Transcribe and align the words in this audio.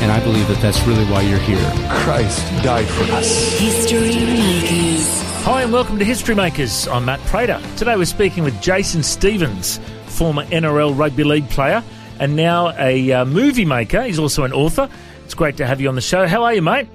And 0.00 0.10
I 0.10 0.18
believe 0.24 0.48
that 0.48 0.62
that's 0.62 0.82
really 0.84 1.04
why 1.04 1.20
you're 1.20 1.38
here. 1.38 1.72
Christ 1.90 2.46
died 2.64 2.86
for 2.86 3.02
us. 3.12 3.58
History 3.58 4.24
Makers. 4.24 5.22
Hi 5.44 5.60
and 5.60 5.72
welcome 5.74 5.98
to 5.98 6.06
History 6.06 6.34
Makers. 6.34 6.88
I'm 6.88 7.04
Matt 7.04 7.20
Prater. 7.26 7.60
Today 7.76 7.96
we're 7.96 8.06
speaking 8.06 8.42
with 8.42 8.58
Jason 8.62 9.02
Stevens, 9.02 9.78
former 10.06 10.46
NRL 10.46 10.98
rugby 10.98 11.22
league 11.22 11.50
player 11.50 11.84
and 12.18 12.34
now 12.34 12.70
a 12.78 13.12
uh, 13.12 13.24
movie 13.26 13.66
maker. 13.66 14.02
He's 14.02 14.18
also 14.18 14.44
an 14.44 14.54
author. 14.54 14.88
It's 15.26 15.34
great 15.34 15.58
to 15.58 15.66
have 15.66 15.82
you 15.82 15.90
on 15.90 15.96
the 15.96 16.00
show. 16.00 16.26
How 16.26 16.44
are 16.44 16.54
you, 16.54 16.62
mate? 16.62 16.88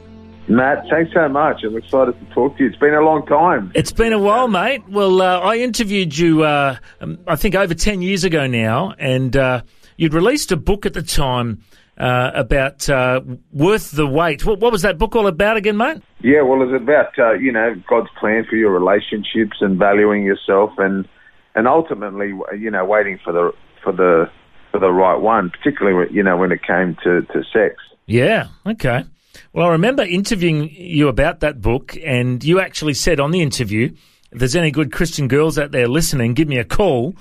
Matt, 0.47 0.85
thanks 0.89 1.13
so 1.13 1.29
much. 1.29 1.63
I'm 1.63 1.77
excited 1.77 2.19
to 2.19 2.25
talk 2.33 2.57
to 2.57 2.63
you. 2.63 2.69
It's 2.71 2.79
been 2.79 2.95
a 2.95 3.01
long 3.01 3.23
time. 3.27 3.71
It's 3.75 3.91
been 3.91 4.13
a 4.13 4.19
while, 4.19 4.47
mate. 4.47 4.81
Well, 4.89 5.21
uh, 5.21 5.41
I 5.41 5.57
interviewed 5.57 6.17
you, 6.17 6.41
uh, 6.41 6.77
um, 7.01 7.19
I 7.27 7.35
think, 7.35 7.53
over 7.53 7.75
10 7.75 8.01
years 8.01 8.23
ago 8.23 8.47
now, 8.47 8.95
and 8.97 9.37
uh, 9.37 9.61
you'd 9.95 10.15
released 10.15 10.51
a 10.51 10.57
book 10.57 10.87
at 10.87 10.95
the 10.95 11.03
time 11.03 11.61
uh, 11.97 12.31
about 12.33 12.89
uh, 12.89 13.21
Worth 13.51 13.91
the 13.91 14.05
Wait. 14.07 14.45
What, 14.45 14.59
what 14.59 14.71
was 14.71 14.81
that 14.81 14.97
book 14.97 15.15
all 15.15 15.27
about 15.27 15.57
again, 15.57 15.77
mate? 15.77 16.01
Yeah, 16.21 16.41
well, 16.41 16.61
it's 16.61 16.81
about 16.81 17.17
uh, 17.17 17.33
you 17.33 17.51
know 17.51 17.75
God's 17.87 18.09
plan 18.19 18.45
for 18.49 18.55
your 18.55 18.71
relationships 18.71 19.57
and 19.61 19.77
valuing 19.77 20.23
yourself, 20.23 20.71
and 20.77 21.07
and 21.55 21.67
ultimately, 21.67 22.33
you 22.57 22.69
know, 22.71 22.83
waiting 22.85 23.19
for 23.23 23.31
the 23.31 23.51
for 23.83 23.91
the 23.93 24.29
for 24.71 24.79
the 24.79 24.91
right 24.91 25.19
one, 25.19 25.49
particularly 25.51 25.97
when- 25.97 26.13
you 26.13 26.23
know 26.23 26.37
when 26.37 26.51
it 26.51 26.61
came 26.63 26.97
to 27.03 27.21
to 27.21 27.43
sex. 27.53 27.75
Yeah, 28.07 28.47
okay. 28.65 29.05
Well, 29.53 29.67
I 29.67 29.71
remember 29.71 30.03
interviewing 30.03 30.69
you 30.71 31.07
about 31.07 31.39
that 31.41 31.61
book, 31.61 31.97
and 32.03 32.43
you 32.43 32.59
actually 32.59 32.93
said 32.93 33.19
on 33.19 33.31
the 33.31 33.41
interview, 33.41 33.93
if 34.31 34.39
there's 34.39 34.55
any 34.55 34.71
good 34.71 34.91
Christian 34.91 35.27
girls 35.27 35.57
out 35.57 35.71
there 35.71 35.87
listening, 35.87 36.33
give 36.33 36.47
me 36.47 36.57
a 36.57 36.65
call. 36.65 37.15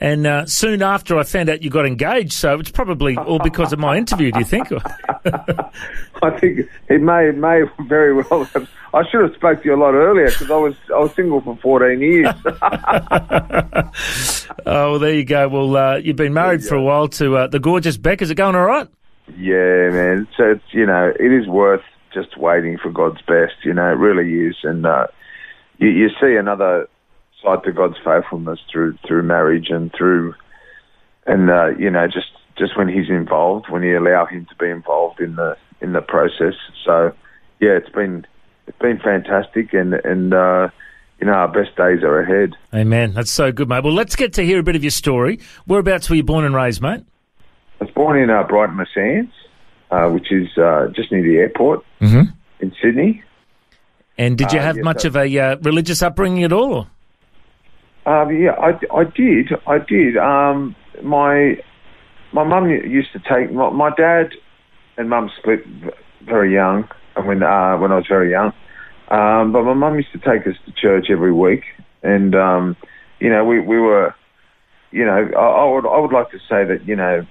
And 0.00 0.26
uh, 0.26 0.46
soon 0.46 0.80
after, 0.80 1.18
I 1.18 1.24
found 1.24 1.50
out 1.50 1.62
you 1.62 1.68
got 1.68 1.84
engaged, 1.84 2.32
so 2.32 2.58
it's 2.58 2.70
probably 2.70 3.18
all 3.18 3.38
because 3.38 3.70
of 3.74 3.78
my 3.78 3.98
interview, 3.98 4.32
do 4.32 4.38
you 4.38 4.46
think? 4.46 4.68
I 6.22 6.30
think 6.38 6.68
it 6.88 7.02
may 7.02 7.30
may 7.32 7.64
very 7.86 8.14
well. 8.14 8.44
Have, 8.44 8.68
I 8.94 9.02
should 9.10 9.20
have 9.20 9.34
spoke 9.34 9.62
to 9.62 9.68
you 9.68 9.74
a 9.74 9.76
lot 9.76 9.92
earlier 9.92 10.30
because 10.30 10.50
I 10.50 10.56
was 10.56 10.74
I 10.88 11.00
was 11.00 11.14
single 11.14 11.42
for 11.42 11.54
14 11.56 12.00
years. 12.00 12.34
oh, 14.66 14.92
well, 14.92 14.98
there 14.98 15.14
you 15.14 15.24
go. 15.24 15.48
Well, 15.48 15.76
uh, 15.76 15.96
you've 15.96 16.16
been 16.16 16.32
married 16.32 16.64
for 16.64 16.76
a 16.76 16.82
while 16.82 17.08
to 17.08 17.36
uh, 17.36 17.46
the 17.48 17.60
gorgeous 17.60 17.98
Beck. 17.98 18.22
Is 18.22 18.30
it 18.30 18.36
going 18.36 18.54
all 18.54 18.64
right? 18.64 18.88
Yeah, 19.36 19.90
man. 19.90 20.26
So 20.34 20.52
it's 20.52 20.64
you 20.72 20.86
know 20.86 21.12
it 21.20 21.30
is 21.30 21.46
worth 21.46 21.84
just 22.14 22.38
waiting 22.38 22.78
for 22.78 22.90
God's 22.90 23.20
best. 23.22 23.52
You 23.64 23.74
know, 23.74 23.86
it 23.90 23.96
really 23.96 24.48
is, 24.48 24.56
and 24.62 24.86
uh, 24.86 25.08
you, 25.76 25.88
you 25.88 26.08
see 26.20 26.36
another 26.36 26.88
side 27.42 27.62
to 27.64 27.72
God's 27.72 27.96
faithfulness 28.04 28.60
through 28.70 28.96
through 29.06 29.22
marriage 29.22 29.68
and 29.70 29.92
through, 29.96 30.34
and 31.26 31.50
uh, 31.50 31.68
you 31.78 31.90
know 31.90 32.06
just 32.06 32.30
just 32.58 32.76
when 32.76 32.88
He's 32.88 33.08
involved, 33.08 33.66
when 33.70 33.82
you 33.82 33.98
allow 33.98 34.26
Him 34.26 34.46
to 34.46 34.54
be 34.56 34.68
involved 34.70 35.20
in 35.20 35.36
the 35.36 35.56
in 35.80 35.92
the 35.92 36.02
process. 36.02 36.54
So 36.84 37.12
yeah, 37.60 37.70
it's 37.70 37.88
been 37.90 38.26
it's 38.66 38.78
been 38.78 38.98
fantastic, 38.98 39.72
and 39.72 39.94
and 39.94 40.34
uh, 40.34 40.68
you 41.20 41.26
know 41.26 41.32
our 41.32 41.48
best 41.48 41.76
days 41.76 42.02
are 42.02 42.20
ahead. 42.20 42.54
Amen. 42.74 43.14
That's 43.14 43.30
so 43.30 43.52
good, 43.52 43.68
mate. 43.68 43.84
Well, 43.84 43.94
let's 43.94 44.16
get 44.16 44.32
to 44.34 44.42
hear 44.42 44.58
a 44.58 44.62
bit 44.62 44.76
of 44.76 44.84
your 44.84 44.90
story. 44.90 45.40
Whereabouts 45.66 46.08
were 46.10 46.16
you 46.16 46.22
born 46.24 46.44
and 46.44 46.54
raised, 46.54 46.82
mate? 46.82 47.04
I 47.80 47.84
was 47.84 47.94
born 47.94 48.18
in 48.18 48.28
uh, 48.28 48.42
Brighton, 48.44 48.76
Le 48.76 48.84
Sands, 48.94 49.32
uh, 49.90 50.08
which 50.10 50.30
is 50.30 50.48
uh, 50.58 50.88
just 50.94 51.10
near 51.10 51.22
the 51.22 51.38
airport 51.38 51.84
Mm-hmm. 52.00 52.30
in 52.60 52.72
Sydney. 52.82 53.22
And 54.18 54.36
did 54.36 54.52
you 54.52 54.58
Uh, 54.58 54.62
have 54.62 54.76
yes, 54.76 54.84
much 54.84 55.04
of 55.06 55.16
a 55.16 55.38
uh, 55.38 55.56
religious 55.62 56.02
upbringing 56.02 56.44
at 56.44 56.52
all? 56.52 56.74
Or? 56.74 56.86
Um, 58.06 58.34
yeah, 58.34 58.52
I, 58.52 58.70
I 58.94 59.04
did. 59.04 59.52
I 59.66 59.78
did. 59.78 60.16
Um, 60.16 60.74
my 61.02 61.56
my 62.32 62.44
mum 62.44 62.68
used 62.70 63.12
to 63.12 63.18
take 63.18 63.52
my, 63.52 63.70
my 63.70 63.90
dad 63.96 64.30
and 64.96 65.10
mum 65.10 65.30
split 65.38 65.60
very 66.24 66.52
young, 66.52 66.88
and 67.16 67.26
when 67.26 67.42
uh, 67.42 67.76
when 67.76 67.92
I 67.92 67.96
was 67.96 68.06
very 68.08 68.30
young. 68.30 68.52
Um, 69.10 69.52
but 69.52 69.64
my 69.64 69.74
mum 69.74 69.96
used 69.96 70.12
to 70.12 70.18
take 70.18 70.46
us 70.46 70.54
to 70.66 70.72
church 70.72 71.06
every 71.10 71.32
week, 71.32 71.64
and 72.02 72.34
um, 72.34 72.76
you 73.18 73.28
know 73.28 73.44
we 73.44 73.60
we 73.60 73.78
were, 73.78 74.14
you 74.92 75.04
know, 75.04 75.28
I, 75.36 75.40
I 75.40 75.64
would 75.72 75.86
I 75.86 75.98
would 75.98 76.12
like 76.12 76.30
to 76.30 76.38
say 76.38 76.64
that 76.64 76.86
you 76.86 76.96
know, 76.96 77.26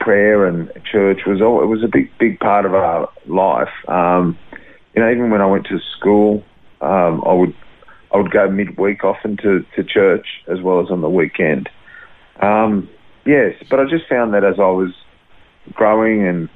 prayer 0.00 0.46
and 0.46 0.70
church 0.90 1.20
was 1.26 1.40
all 1.40 1.62
it 1.62 1.66
was 1.66 1.84
a 1.84 1.88
big 1.88 2.10
big 2.18 2.40
part 2.40 2.66
of 2.66 2.74
our 2.74 3.08
life. 3.26 3.72
Um, 3.88 4.38
you 4.94 5.02
know, 5.02 5.10
even 5.10 5.30
when 5.30 5.40
I 5.40 5.46
went 5.46 5.66
to 5.66 5.78
school, 5.96 6.42
um, 6.80 7.22
I 7.26 7.32
would 7.32 7.54
I 8.14 8.18
would 8.18 8.30
go 8.30 8.48
midweek 8.48 9.02
often 9.02 9.36
to, 9.38 9.64
to 9.74 9.82
church 9.82 10.26
as 10.46 10.62
well 10.62 10.80
as 10.80 10.90
on 10.90 11.00
the 11.00 11.10
weekend. 11.10 11.68
Um, 12.40 12.88
yes, 13.26 13.54
but 13.68 13.80
I 13.80 13.84
just 13.90 14.08
found 14.08 14.34
that 14.34 14.44
as 14.44 14.54
I 14.58 14.70
was 14.70 14.94
growing 15.72 16.26
and 16.26 16.48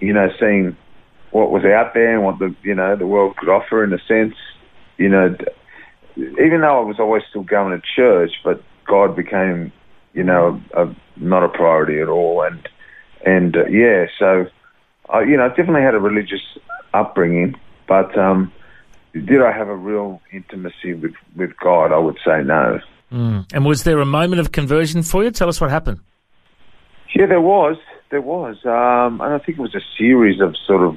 you 0.00 0.12
know 0.12 0.28
seeing 0.40 0.76
what 1.30 1.52
was 1.52 1.64
out 1.64 1.94
there 1.94 2.14
and 2.14 2.24
what 2.24 2.38
the 2.40 2.54
you 2.62 2.74
know 2.74 2.96
the 2.96 3.06
world 3.06 3.36
could 3.36 3.48
offer 3.48 3.84
in 3.84 3.92
a 3.92 3.98
sense, 4.08 4.34
you 4.96 5.08
know, 5.08 5.36
even 6.16 6.62
though 6.62 6.82
I 6.82 6.84
was 6.84 6.98
always 6.98 7.22
still 7.30 7.44
going 7.44 7.78
to 7.78 7.86
church, 7.94 8.32
but 8.42 8.62
God 8.86 9.14
became 9.14 9.72
you 10.14 10.24
know 10.24 10.60
a, 10.74 10.86
a, 10.86 10.96
not 11.16 11.44
a 11.44 11.48
priority 11.48 12.00
at 12.00 12.08
all, 12.08 12.42
and 12.42 12.68
and 13.24 13.56
uh, 13.56 13.66
yeah, 13.66 14.06
so 14.18 14.46
I 15.08 15.22
you 15.22 15.36
know 15.36 15.48
definitely 15.48 15.82
had 15.82 15.94
a 15.94 16.00
religious 16.00 16.42
upbringing, 16.92 17.54
but 17.86 18.18
um, 18.18 18.52
did 19.12 19.42
I 19.42 19.52
have 19.52 19.68
a 19.68 19.76
real 19.76 20.20
intimacy 20.32 20.94
with, 20.94 21.14
with 21.36 21.50
God? 21.62 21.92
I 21.92 21.98
would 21.98 22.18
say 22.24 22.42
no. 22.42 22.80
Mm. 23.12 23.46
And 23.52 23.64
was 23.64 23.82
there 23.82 23.98
a 23.98 24.06
moment 24.06 24.40
of 24.40 24.52
conversion 24.52 25.02
for 25.02 25.24
you? 25.24 25.30
Tell 25.30 25.48
us 25.48 25.60
what 25.60 25.70
happened. 25.70 26.00
Yeah, 27.14 27.26
there 27.26 27.40
was. 27.40 27.76
There 28.10 28.20
was. 28.20 28.56
Um, 28.64 29.20
and 29.20 29.34
I 29.34 29.38
think 29.38 29.58
it 29.58 29.62
was 29.62 29.74
a 29.74 29.80
series 29.98 30.40
of 30.40 30.54
sort 30.66 30.82
of 30.82 30.96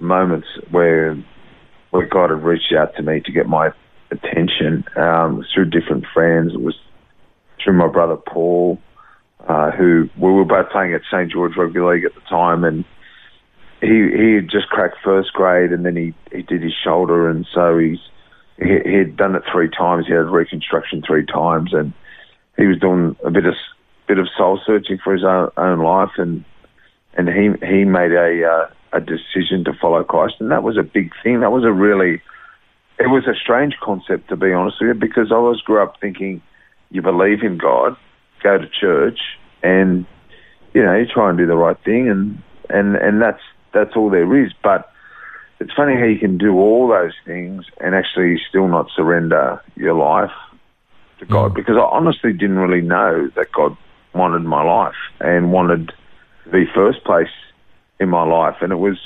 moments 0.00 0.48
where 0.70 1.16
where 1.90 2.06
God 2.06 2.30
had 2.30 2.42
reached 2.42 2.72
out 2.72 2.96
to 2.96 3.02
me 3.02 3.20
to 3.20 3.32
get 3.32 3.46
my 3.46 3.70
attention 4.10 4.84
um, 4.96 5.44
through 5.52 5.66
different 5.66 6.06
friends. 6.12 6.52
It 6.54 6.60
was 6.60 6.74
through 7.62 7.74
my 7.74 7.86
brother 7.86 8.16
Paul, 8.16 8.78
uh, 9.46 9.70
who 9.72 10.08
we 10.16 10.30
were 10.30 10.44
both 10.44 10.70
playing 10.70 10.94
at 10.94 11.02
St 11.10 11.30
George 11.30 11.52
Rugby 11.56 11.80
League 11.80 12.04
at 12.04 12.14
the 12.14 12.22
time, 12.22 12.64
and 12.64 12.84
he 13.82 14.10
he 14.16 14.34
had 14.34 14.48
just 14.48 14.68
cracked 14.68 14.96
first 15.02 15.32
grade, 15.32 15.72
and 15.72 15.84
then 15.84 15.96
he 15.96 16.14
he 16.34 16.42
did 16.42 16.62
his 16.62 16.72
shoulder, 16.72 17.28
and 17.28 17.46
so 17.52 17.76
he's 17.76 17.98
he, 18.58 18.94
had 18.94 19.16
done 19.16 19.34
it 19.34 19.42
three 19.50 19.68
times. 19.68 20.06
He 20.06 20.12
had 20.12 20.30
reconstruction 20.30 21.02
three 21.02 21.26
times, 21.26 21.74
and 21.74 21.92
he 22.56 22.66
was 22.66 22.78
doing 22.78 23.16
a 23.24 23.30
bit 23.30 23.44
of 23.44 23.54
bit 24.06 24.18
of 24.18 24.28
soul 24.36 24.60
searching 24.64 24.98
for 25.02 25.12
his 25.12 25.24
own, 25.24 25.50
own 25.56 25.80
life, 25.80 26.12
and 26.16 26.44
and 27.14 27.28
he 27.28 27.50
he 27.66 27.84
made 27.84 28.12
a 28.12 28.48
uh, 28.48 28.70
a 28.92 29.00
decision 29.00 29.64
to 29.64 29.72
follow 29.80 30.04
Christ, 30.04 30.36
and 30.38 30.50
that 30.52 30.62
was 30.62 30.78
a 30.78 30.82
big 30.84 31.10
thing. 31.22 31.40
That 31.40 31.52
was 31.52 31.64
a 31.64 31.72
really 31.72 32.22
it 33.00 33.08
was 33.08 33.26
a 33.26 33.34
strange 33.34 33.74
concept 33.82 34.28
to 34.28 34.36
be 34.36 34.52
honest 34.52 34.76
with 34.80 34.88
you, 34.88 34.94
because 34.94 35.32
I 35.32 35.34
always 35.34 35.60
grew 35.60 35.82
up 35.82 35.96
thinking 36.00 36.40
you 36.90 37.02
believe 37.02 37.42
in 37.42 37.58
God, 37.58 37.96
go 38.44 38.58
to 38.58 38.68
church, 38.68 39.18
and 39.64 40.06
you 40.72 40.84
know 40.84 40.94
you 40.94 41.06
try 41.06 41.30
and 41.30 41.36
do 41.36 41.46
the 41.46 41.56
right 41.56 41.78
thing, 41.84 42.08
and 42.08 42.40
and 42.70 42.94
and 42.94 43.20
that's 43.20 43.42
that's 43.72 43.96
all 43.96 44.10
there 44.10 44.44
is. 44.44 44.52
But 44.62 44.90
it's 45.60 45.72
funny 45.74 45.94
how 45.94 46.04
you 46.04 46.18
can 46.18 46.38
do 46.38 46.54
all 46.54 46.88
those 46.88 47.14
things 47.24 47.64
and 47.80 47.94
actually 47.94 48.40
still 48.48 48.68
not 48.68 48.88
surrender 48.94 49.62
your 49.76 49.94
life 49.94 50.32
to 51.18 51.26
God, 51.26 51.54
because 51.54 51.76
I 51.76 51.82
honestly 51.82 52.32
didn't 52.32 52.58
really 52.58 52.80
know 52.80 53.30
that 53.36 53.52
God 53.52 53.76
wanted 54.14 54.42
my 54.42 54.62
life 54.62 54.94
and 55.20 55.52
wanted 55.52 55.92
the 56.46 56.66
first 56.74 57.04
place 57.04 57.28
in 58.00 58.08
my 58.08 58.24
life, 58.24 58.56
and 58.60 58.72
it 58.72 58.76
was 58.76 58.98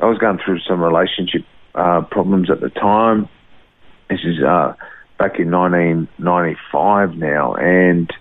I 0.00 0.06
was 0.06 0.18
going 0.18 0.38
through 0.44 0.60
some 0.60 0.80
relationship 0.80 1.44
uh, 1.74 2.02
problems 2.02 2.50
at 2.50 2.60
the 2.60 2.70
time. 2.70 3.28
This 4.08 4.20
is 4.24 4.42
uh, 4.42 4.74
back 5.18 5.40
in 5.40 5.50
1995 5.50 7.16
now, 7.16 7.54
and 7.54 8.12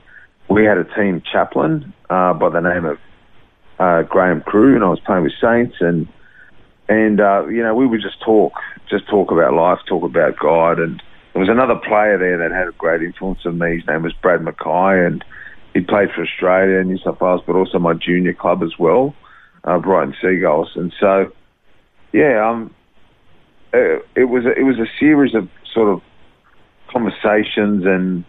we 0.49 0.65
had 0.65 0.77
a 0.79 0.83
team 0.83 1.21
chaplain 1.31 1.93
uh, 2.09 2.33
by 2.33 2.49
the 2.49 2.61
name 2.61 2.85
of 2.85 2.97
uh, 3.79 4.03
Graham 4.03 4.41
Crew, 4.41 4.75
and 4.75 4.83
I 4.83 4.89
was 4.89 4.99
playing 4.99 5.23
with 5.23 5.33
Saints, 5.41 5.77
and 5.79 6.07
and 6.89 7.19
uh, 7.19 7.47
you 7.47 7.61
know 7.61 7.75
we 7.75 7.87
would 7.87 8.01
just 8.01 8.21
talk, 8.21 8.53
just 8.89 9.07
talk 9.07 9.31
about 9.31 9.53
life, 9.53 9.79
talk 9.87 10.03
about 10.03 10.37
God, 10.37 10.79
and 10.79 11.01
there 11.33 11.39
was 11.39 11.49
another 11.49 11.75
player 11.75 12.17
there 12.17 12.37
that 12.37 12.51
had 12.51 12.67
a 12.67 12.71
great 12.71 13.01
influence 13.01 13.39
on 13.45 13.59
me. 13.59 13.77
His 13.77 13.87
name 13.87 14.03
was 14.03 14.13
Brad 14.13 14.41
Mackay, 14.41 15.05
and 15.05 15.23
he 15.73 15.81
played 15.81 16.09
for 16.15 16.23
Australia, 16.23 16.79
and 16.79 16.89
New 16.89 16.97
South 16.97 17.21
Wales, 17.21 17.41
but 17.45 17.55
also 17.55 17.79
my 17.79 17.93
junior 17.93 18.33
club 18.33 18.63
as 18.63 18.79
well, 18.79 19.13
uh, 19.63 19.77
Brighton 19.77 20.15
Seagulls, 20.21 20.71
and 20.75 20.93
so 20.99 21.31
yeah, 22.13 22.49
um, 22.49 22.73
it, 23.73 24.05
it 24.15 24.25
was 24.25 24.45
a, 24.45 24.53
it 24.57 24.63
was 24.63 24.79
a 24.79 24.87
series 24.99 25.35
of 25.35 25.49
sort 25.73 25.89
of 25.89 26.01
conversations 26.89 27.85
and 27.85 28.23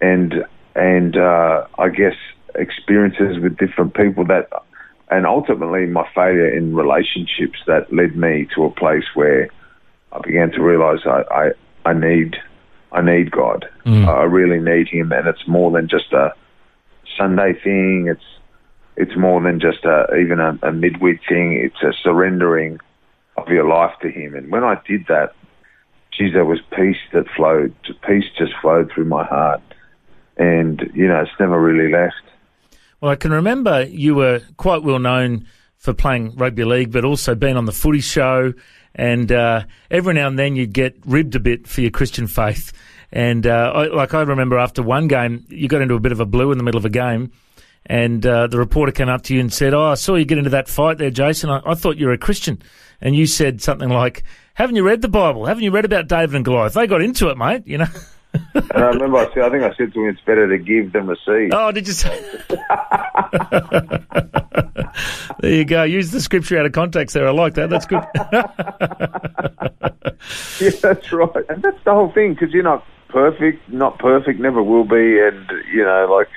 and 0.00 0.44
and 0.74 1.16
uh, 1.16 1.66
I 1.78 1.88
guess 1.88 2.14
experiences 2.54 3.38
with 3.42 3.56
different 3.56 3.94
people 3.94 4.24
that 4.26 4.48
and 5.10 5.26
ultimately 5.26 5.86
my 5.86 6.08
failure 6.14 6.48
in 6.48 6.74
relationships 6.74 7.58
that 7.66 7.92
led 7.92 8.16
me 8.16 8.46
to 8.54 8.64
a 8.64 8.70
place 8.70 9.04
where 9.14 9.48
I 10.12 10.20
began 10.20 10.50
to 10.52 10.62
realize 10.62 11.00
I, 11.06 11.22
I, 11.30 11.90
I 11.90 11.92
need 11.92 12.36
I 12.90 13.02
need 13.02 13.30
God. 13.30 13.68
Mm. 13.84 14.08
I 14.08 14.22
really 14.22 14.60
need 14.60 14.88
him 14.88 15.12
and 15.12 15.26
it's 15.26 15.46
more 15.46 15.70
than 15.70 15.88
just 15.88 16.12
a 16.12 16.34
Sunday 17.16 17.52
thing. 17.62 18.06
It's 18.08 18.24
it's 18.96 19.16
more 19.16 19.40
than 19.42 19.60
just 19.60 19.84
a 19.84 20.06
even 20.16 20.40
a, 20.40 20.58
a 20.62 20.72
midweek 20.72 21.20
thing. 21.28 21.52
It's 21.52 21.82
a 21.82 21.92
surrendering 22.02 22.80
of 23.36 23.48
your 23.48 23.68
life 23.68 23.94
to 24.02 24.10
him. 24.10 24.34
And 24.34 24.50
when 24.50 24.64
I 24.64 24.78
did 24.86 25.06
that, 25.08 25.32
geez, 26.12 26.32
there 26.32 26.44
was 26.44 26.60
peace 26.74 26.98
that 27.12 27.26
flowed. 27.36 27.74
Peace 28.06 28.24
just 28.36 28.52
flowed 28.60 28.90
through 28.92 29.04
my 29.04 29.24
heart. 29.24 29.62
And, 30.36 30.90
you 30.94 31.08
know, 31.08 31.20
it's 31.20 31.40
never 31.40 31.60
really 31.60 31.90
left. 31.90 32.22
Well, 33.00 33.12
I 33.12 33.16
can 33.16 33.32
remember 33.32 33.82
you 33.84 34.14
were 34.14 34.42
quite 34.56 34.82
well 34.82 34.98
known 34.98 35.46
for 35.76 35.94
playing 35.94 36.34
rugby 36.36 36.64
league, 36.64 36.90
but 36.90 37.04
also 37.04 37.34
being 37.34 37.56
on 37.56 37.64
the 37.64 37.72
footy 37.72 38.00
show. 38.00 38.52
And 38.94 39.30
uh, 39.30 39.64
every 39.90 40.14
now 40.14 40.26
and 40.26 40.38
then 40.38 40.56
you'd 40.56 40.72
get 40.72 40.96
ribbed 41.06 41.36
a 41.36 41.40
bit 41.40 41.68
for 41.68 41.80
your 41.80 41.90
Christian 41.90 42.26
faith. 42.26 42.72
And 43.12 43.46
uh, 43.46 43.72
I, 43.74 43.86
like 43.86 44.14
I 44.14 44.22
remember 44.22 44.58
after 44.58 44.82
one 44.82 45.06
game, 45.06 45.46
you 45.48 45.68
got 45.68 45.80
into 45.80 45.94
a 45.94 46.00
bit 46.00 46.12
of 46.12 46.20
a 46.20 46.26
blue 46.26 46.50
in 46.50 46.58
the 46.58 46.64
middle 46.64 46.78
of 46.78 46.84
a 46.84 46.90
game. 46.90 47.30
And 47.86 48.26
uh, 48.26 48.48
the 48.48 48.58
reporter 48.58 48.92
came 48.92 49.08
up 49.08 49.22
to 49.22 49.34
you 49.34 49.40
and 49.40 49.52
said, 49.52 49.72
Oh, 49.72 49.86
I 49.86 49.94
saw 49.94 50.16
you 50.16 50.24
get 50.24 50.36
into 50.36 50.50
that 50.50 50.68
fight 50.68 50.98
there, 50.98 51.10
Jason. 51.10 51.48
I, 51.48 51.62
I 51.64 51.74
thought 51.74 51.96
you 51.96 52.06
were 52.06 52.12
a 52.12 52.18
Christian. 52.18 52.60
And 53.00 53.14
you 53.14 53.26
said 53.26 53.62
something 53.62 53.88
like, 53.88 54.24
Haven't 54.54 54.76
you 54.76 54.82
read 54.82 55.00
the 55.00 55.08
Bible? 55.08 55.46
Haven't 55.46 55.62
you 55.62 55.70
read 55.70 55.84
about 55.84 56.08
David 56.08 56.34
and 56.34 56.44
Goliath? 56.44 56.74
They 56.74 56.88
got 56.88 57.00
into 57.00 57.28
it, 57.28 57.38
mate, 57.38 57.62
you 57.66 57.78
know. 57.78 57.86
and 58.54 58.72
I 58.72 58.88
remember 58.88 59.18
I 59.18 59.32
said, 59.32 59.44
I 59.44 59.50
think 59.50 59.62
I 59.62 59.72
said 59.76 59.94
to 59.94 60.00
him, 60.00 60.08
it's 60.08 60.20
better 60.22 60.48
to 60.48 60.58
give 60.58 60.92
than 60.92 61.06
receive. 61.06 61.50
Oh, 61.52 61.70
did 61.72 61.86
you 61.86 61.92
say? 61.92 62.20
there 65.40 65.52
you 65.52 65.64
go. 65.64 65.84
Use 65.84 66.10
the 66.10 66.20
scripture 66.20 66.58
out 66.58 66.66
of 66.66 66.72
context 66.72 67.14
there. 67.14 67.26
I 67.26 67.30
like 67.30 67.54
that. 67.54 67.70
That's 67.70 67.86
good. 67.86 68.04
yeah, 70.60 70.70
that's 70.80 71.12
right. 71.12 71.44
And 71.48 71.62
that's 71.62 71.82
the 71.84 71.92
whole 71.92 72.12
thing, 72.12 72.34
because 72.34 72.52
you're 72.52 72.62
not 72.62 72.84
perfect, 73.08 73.68
not 73.68 73.98
perfect, 73.98 74.40
never 74.40 74.62
will 74.62 74.84
be. 74.84 75.20
And, 75.20 75.50
you 75.72 75.84
know, 75.84 76.06
like, 76.10 76.30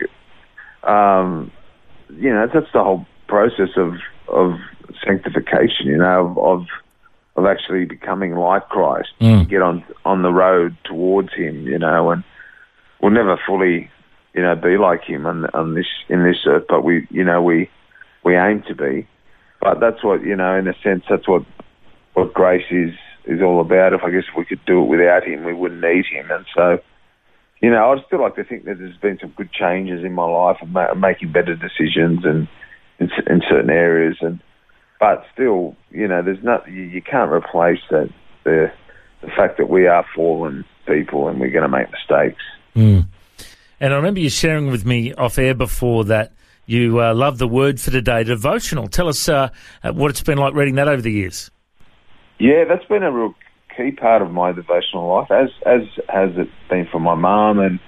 um, 0.89 1.51
you 2.09 2.33
know, 2.33 2.47
that's 2.54 2.71
the 2.74 2.83
whole 2.83 3.06
process 3.27 3.69
of, 3.77 3.95
of 4.27 4.59
sanctification, 5.06 5.88
you 5.88 5.97
know, 5.97 6.27
of, 6.27 6.38
of 6.38 6.68
of 7.36 7.45
actually 7.45 7.86
becoming 7.86 8.36
like 8.36 8.68
Christ, 8.69 9.10
Mm. 9.22 9.48
get 9.48 9.62
on 9.62 9.83
on 10.06 10.22
the 10.22 10.31
road 10.33 10.75
towards 10.83 11.33
Him, 11.33 11.66
you 11.68 11.80
know, 11.80 12.12
and 12.12 12.24
we'll 13.01 13.12
never 13.12 13.38
fully, 13.48 13.89
you 14.33 14.42
know, 14.42 14.56
be 14.56 14.78
like 14.78 15.04
Him 15.04 15.25
on 15.25 15.45
on 15.54 15.74
this 15.74 15.88
in 16.10 16.24
this 16.24 16.38
earth, 16.45 16.66
but 16.68 16.83
we, 16.83 17.07
you 17.10 17.24
know, 17.24 17.42
we 17.42 17.69
we 18.24 18.36
aim 18.36 18.63
to 18.68 18.75
be. 18.75 19.07
But 19.62 19.80
that's 19.80 20.04
what 20.04 20.24
you 20.24 20.36
know, 20.36 20.56
in 20.56 20.68
a 20.68 20.74
sense, 20.83 21.04
that's 21.10 21.28
what 21.28 21.44
what 22.13 22.33
grace 22.33 22.66
is 22.69 22.94
is 23.25 23.42
all 23.42 23.62
about. 23.62 23.94
If 23.94 24.04
I 24.04 24.10
guess 24.12 24.25
we 24.36 24.45
could 24.45 24.63
do 24.66 24.81
it 24.81 24.88
without 24.88 25.24
Him, 25.24 25.45
we 25.45 25.54
wouldn't 25.54 25.81
need 25.81 26.06
Him, 26.06 26.30
and 26.31 26.45
so. 26.56 26.80
You 27.63 27.69
know, 27.69 27.92
I'd 27.92 28.04
still 28.07 28.22
like 28.22 28.33
to 28.38 28.44
think 28.44 28.66
that 28.66 28.80
there's 28.80 28.98
been 28.98 29.19
some 29.22 29.36
good 29.38 29.51
changes 29.51 30.04
in 30.04 30.13
my 30.13 30.25
life 30.25 30.57
and 30.62 30.74
ma- 30.74 30.95
making 30.95 31.31
better 31.31 31.56
decisions 31.56 32.25
and 32.25 32.48
in, 33.00 33.12
in 33.28 33.44
certain 33.48 33.69
areas, 33.69 34.18
and 34.19 34.39
but 35.01 35.25
still, 35.33 35.75
you 35.89 36.07
know, 36.07 36.21
there's 36.21 36.44
not 36.44 36.71
you, 36.71 36.83
you 36.83 37.01
can't 37.01 37.31
replace 37.31 37.80
that 37.89 38.09
the 38.45 38.71
the 39.21 39.27
fact 39.27 39.57
that 39.57 39.68
we 39.68 39.88
are 39.88 40.06
fallen 40.15 40.63
people 40.86 41.27
and 41.27 41.39
we're 41.39 41.50
going 41.50 41.63
to 41.63 41.77
make 41.77 41.88
mistakes. 41.92 42.42
Mm. 42.75 43.07
And 43.80 43.94
I 43.94 43.95
remember 43.95 44.19
you 44.19 44.30
sharing 44.30 44.68
with 44.68 44.86
me 44.86 45.13
off 45.13 45.38
air 45.38 45.56
before 45.56 46.06
that 46.06 46.31
you 46.68 47.01
uh, 47.01 47.13
love 47.13 47.39
the 47.39 47.48
word 47.48 47.80
for 47.80 47.92
today, 47.92 48.24
devotional. 48.24 48.88
Tell 48.88 49.09
us 49.09 49.27
uh, 49.27 49.50
what 49.83 50.12
it's 50.12 50.21
been 50.21 50.38
like 50.38 50.53
reading 50.53 50.75
that 50.75 50.88
over 50.88 51.01
the 51.01 51.12
years. 51.12 51.50
Yeah, 52.39 52.63
that's 52.69 52.86
been 52.86 53.04
a 53.04 53.12
real 53.12 53.33
key 53.75 53.92
part 53.92 54.21
of 54.21 54.31
my 54.31 54.51
devotional 54.51 55.07
life, 55.07 55.31
as 55.31 55.50
as 55.65 55.81
has 56.09 56.30
it 56.38 56.50
been 56.69 56.88
for 56.92 57.00
my 57.00 57.15
mum 57.15 57.59
and 57.59 57.80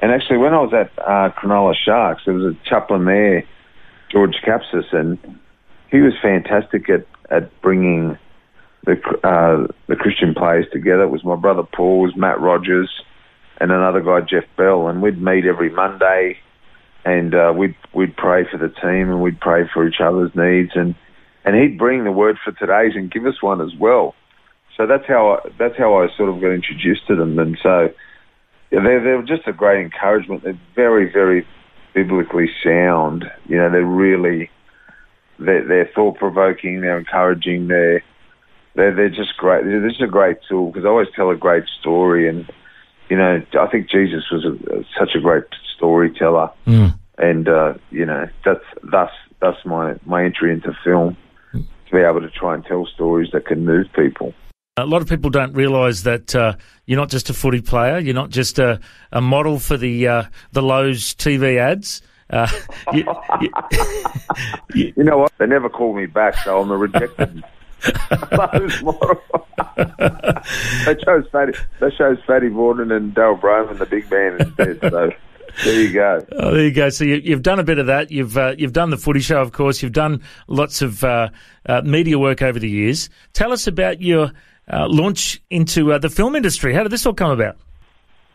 and 0.00 0.10
actually 0.10 0.38
when 0.38 0.54
I 0.54 0.60
was 0.60 0.72
at 0.72 0.90
uh, 0.98 1.30
Cronulla 1.38 1.74
Sharks, 1.74 2.22
there 2.24 2.32
was 2.32 2.54
a 2.54 2.68
chaplain 2.68 3.04
there, 3.04 3.44
George 4.10 4.36
Capsis, 4.42 4.90
and 4.92 5.18
he 5.90 6.00
was 6.00 6.12
fantastic 6.22 6.88
at 6.88 7.06
at 7.30 7.60
bringing 7.62 8.18
the 8.84 8.92
uh, 9.24 9.72
the 9.88 9.96
Christian 9.96 10.34
players 10.34 10.66
together. 10.72 11.02
It 11.02 11.10
was 11.10 11.24
my 11.24 11.36
brother 11.36 11.62
Paul, 11.62 12.00
was 12.00 12.16
Matt 12.16 12.40
Rogers, 12.40 12.90
and 13.58 13.70
another 13.70 14.00
guy 14.00 14.20
Jeff 14.20 14.44
Bell, 14.56 14.88
and 14.88 15.02
we'd 15.02 15.20
meet 15.20 15.44
every 15.44 15.70
Monday, 15.70 16.38
and 17.04 17.34
uh, 17.34 17.52
we'd 17.56 17.74
we'd 17.94 18.16
pray 18.16 18.44
for 18.50 18.56
the 18.56 18.68
team 18.68 19.10
and 19.10 19.22
we'd 19.22 19.40
pray 19.40 19.68
for 19.72 19.86
each 19.86 20.00
other's 20.02 20.34
needs, 20.34 20.72
and 20.74 20.94
and 21.44 21.56
he'd 21.56 21.78
bring 21.78 22.04
the 22.04 22.12
word 22.12 22.38
for 22.42 22.52
today's 22.52 22.94
and 22.94 23.10
give 23.10 23.26
us 23.26 23.42
one 23.42 23.60
as 23.60 23.74
well. 23.78 24.14
So 24.76 24.86
that's 24.86 25.06
how 25.06 25.32
I, 25.32 25.48
that's 25.58 25.76
how 25.76 26.00
I 26.00 26.08
sort 26.16 26.30
of 26.30 26.40
got 26.40 26.50
introduced 26.52 27.06
to 27.08 27.16
them, 27.16 27.38
and 27.38 27.58
so 27.62 27.92
they're 28.70 29.02
they're 29.02 29.22
just 29.22 29.46
a 29.46 29.52
great 29.52 29.84
encouragement. 29.84 30.42
They're 30.42 30.60
very 30.74 31.12
very 31.12 31.46
biblically 31.92 32.48
sound. 32.64 33.24
You 33.46 33.58
know, 33.58 33.70
they're 33.70 33.84
really 33.84 34.48
they're, 35.40 35.66
they're 35.66 35.90
thought 35.94 36.18
provoking. 36.18 36.80
They're 36.80 36.98
encouraging. 36.98 37.68
They're 37.68 38.02
they're 38.74 38.94
they're 38.94 39.08
just 39.08 39.36
great. 39.36 39.64
This 39.64 39.94
is 39.96 40.02
a 40.02 40.06
great 40.06 40.38
tool 40.48 40.70
because 40.70 40.84
I 40.84 40.88
always 40.88 41.08
tell 41.16 41.30
a 41.30 41.36
great 41.36 41.64
story, 41.80 42.28
and 42.28 42.50
you 43.08 43.16
know, 43.16 43.42
I 43.60 43.66
think 43.66 43.90
Jesus 43.90 44.24
was 44.30 44.44
a, 44.44 44.84
such 44.98 45.14
a 45.16 45.20
great 45.20 45.44
storyteller, 45.76 46.50
Mm. 46.66 46.98
and 47.18 47.48
uh, 47.48 47.74
you 47.90 48.06
know, 48.06 48.28
that's 48.44 48.64
that's 48.92 49.14
that's 49.40 49.64
my 49.64 49.94
my 50.04 50.24
entry 50.24 50.52
into 50.52 50.72
film 50.84 51.16
to 51.52 51.96
be 51.96 51.98
able 51.98 52.20
to 52.20 52.30
try 52.30 52.54
and 52.54 52.64
tell 52.64 52.86
stories 52.86 53.30
that 53.32 53.46
can 53.46 53.64
move 53.64 53.86
people. 53.94 54.32
A 54.76 54.86
lot 54.86 55.02
of 55.02 55.08
people 55.08 55.28
don't 55.30 55.52
realise 55.52 56.02
that 56.02 56.34
uh, 56.34 56.54
you're 56.86 56.98
not 56.98 57.10
just 57.10 57.28
a 57.28 57.34
footy 57.34 57.60
player. 57.60 57.98
You're 57.98 58.14
not 58.14 58.30
just 58.30 58.58
a, 58.58 58.80
a 59.12 59.20
model 59.20 59.58
for 59.58 59.76
the 59.76 60.06
uh, 60.06 60.22
the 60.52 60.62
Lowe's 60.62 61.14
TV 61.14 61.58
ads. 61.58 62.02
Uh, 62.30 62.48
you, 62.92 63.04
you, 64.74 64.92
You 64.96 65.04
know 65.04 65.18
what? 65.18 65.32
They 65.38 65.46
never 65.46 65.68
called 65.68 65.96
me 65.96 66.06
back, 66.06 66.36
so 66.44 66.60
I'm 66.60 66.70
a 66.70 66.76
rejected 66.76 67.42
they 67.80 67.94
chose 70.96 71.24
Fatty. 71.32 71.54
They 71.80 71.90
chose 71.96 72.18
Fatty 72.26 72.48
Vautin 72.48 72.94
and 72.94 73.14
Darryl 73.14 73.40
Brohman, 73.40 73.78
the 73.78 73.86
big 73.86 74.10
man, 74.10 74.36
instead. 74.38 74.80
So 74.82 75.10
there 75.64 75.80
you 75.80 75.92
go. 75.92 76.26
Oh, 76.32 76.52
there 76.52 76.64
you 76.64 76.72
go. 76.72 76.90
So 76.90 77.04
you, 77.04 77.16
you've 77.16 77.42
done 77.42 77.58
a 77.58 77.64
bit 77.64 77.78
of 77.78 77.86
that. 77.86 78.10
You've 78.10 78.36
uh, 78.36 78.54
you've 78.58 78.74
done 78.74 78.90
the 78.90 78.98
footy 78.98 79.20
show, 79.20 79.40
of 79.40 79.52
course. 79.52 79.82
You've 79.82 79.92
done 79.92 80.22
lots 80.46 80.82
of 80.82 81.02
uh, 81.02 81.30
uh, 81.66 81.80
media 81.82 82.18
work 82.18 82.42
over 82.42 82.58
the 82.58 82.68
years. 82.68 83.08
Tell 83.32 83.50
us 83.50 83.66
about 83.66 84.02
your 84.02 84.32
uh, 84.70 84.86
launch 84.88 85.40
into 85.48 85.92
uh, 85.92 85.98
the 85.98 86.10
film 86.10 86.36
industry. 86.36 86.74
How 86.74 86.82
did 86.82 86.92
this 86.92 87.06
all 87.06 87.14
come 87.14 87.30
about? 87.30 87.56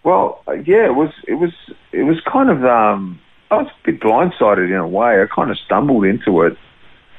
Well, 0.03 0.41
uh, 0.47 0.53
yeah, 0.53 0.85
it 0.85 0.95
was 0.95 1.11
it 1.27 1.35
was 1.35 1.51
it 1.91 2.03
was 2.03 2.19
kind 2.31 2.49
of 2.49 2.65
um, 2.65 3.19
I 3.51 3.57
was 3.57 3.67
a 3.67 3.85
bit 3.91 3.99
blindsided 4.01 4.69
in 4.69 4.75
a 4.75 4.87
way. 4.87 5.21
I 5.21 5.25
kind 5.33 5.51
of 5.51 5.57
stumbled 5.65 6.05
into 6.05 6.41
it. 6.41 6.57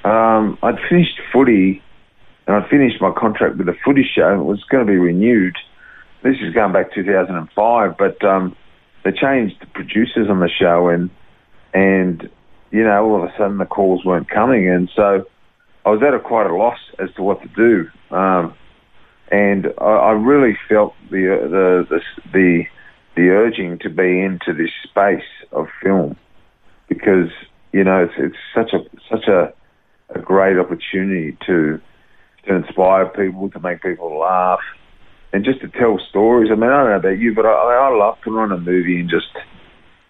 Um, 0.05 0.59
I'd 0.63 0.79
finished 0.89 1.21
footy, 1.33 1.83
and 2.47 2.57
I'd 2.57 2.69
finished 2.69 3.01
my 3.01 3.13
contract 3.13 3.57
with 3.57 3.67
the 3.67 3.77
footy 3.85 4.05
show. 4.05 4.41
It 4.41 4.45
was 4.45 4.63
going 4.65 4.87
to 4.87 4.91
be 4.91 4.99
renewed. 4.99 5.57
This 6.23 6.37
is 6.41 6.53
going 6.55 6.73
back 6.73 6.93
2005, 6.95 7.97
but 7.97 8.25
um, 8.25 8.57
they 9.05 9.13
changed 9.13 9.61
the 9.61 9.67
producers 9.67 10.29
on 10.29 10.41
the 10.41 10.49
show, 10.49 10.89
and 10.89 11.11
and 11.73 12.29
you 12.71 12.83
know 12.83 13.05
all 13.05 13.23
of 13.23 13.29
a 13.29 13.33
sudden 13.37 13.59
the 13.59 13.65
calls 13.67 14.05
weren't 14.05 14.29
coming, 14.29 14.69
and 14.69 14.91
so 14.95 15.27
I 15.85 15.91
was 15.91 16.03
at 16.03 16.15
a 16.15 16.19
quite 16.19 16.47
a 16.47 16.55
loss 16.55 16.79
as 16.99 17.13
to 17.15 17.23
what 17.23 17.41
to 17.43 17.49
do. 17.49 17.89
Um, 18.15 18.55
and 19.31 19.73
I, 19.79 19.85
I 19.85 20.11
really 20.13 20.59
felt 20.69 20.95
the, 21.11 21.87
the 21.87 21.87
the 21.89 22.01
the 22.33 22.65
the 23.17 23.31
urging 23.31 23.79
to 23.79 23.91
be 23.91 24.21
into 24.21 24.53
this 24.53 24.71
space 24.85 25.25
of 25.53 25.67
film 25.83 26.17
because 26.89 27.31
you 27.73 27.83
know 27.83 28.05
it's 28.05 28.15
it's 28.19 28.37
such 28.55 28.73
a 28.73 28.85
such 29.11 29.27
a 29.27 29.53
a 30.15 30.21
great 30.21 30.59
opportunity 30.59 31.37
to 31.47 31.81
to 32.47 32.55
inspire 32.55 33.07
people, 33.07 33.51
to 33.51 33.61
make 33.61 33.83
people 33.83 34.19
laugh, 34.19 34.61
and 35.33 35.45
just 35.45 35.61
to 35.61 35.69
tell 35.69 35.99
stories. 36.09 36.51
I 36.51 36.55
mean, 36.55 36.71
I 36.71 36.77
don't 36.77 36.91
know 36.91 36.97
about 36.97 37.19
you, 37.19 37.35
but 37.35 37.45
I, 37.45 37.51
I 37.51 37.97
love 37.97 38.19
putting 38.23 38.39
on 38.39 38.53
a 38.53 38.59
movie 38.59 39.01
and 39.01 39.11
just 39.11 39.33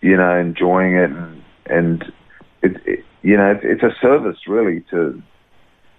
you 0.03 0.17
know 0.17 0.39
enjoying 0.39 0.97
it, 0.97 1.11
and 1.11 1.43
and 1.67 2.13
it, 2.63 2.77
it 2.85 3.05
you 3.23 3.37
know 3.37 3.53
it's, 3.53 3.65
it's 3.65 3.83
a 3.83 3.97
service 4.01 4.39
really 4.47 4.85
to 4.91 5.23